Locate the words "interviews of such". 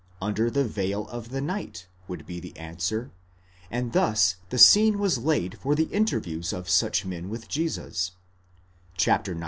5.93-7.05